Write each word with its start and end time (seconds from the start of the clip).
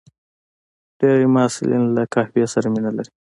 ډېری 0.99 1.27
محصلین 1.35 1.83
له 1.95 2.03
قهوې 2.13 2.45
سره 2.53 2.67
مینه 2.73 2.91
لري. 2.97 3.11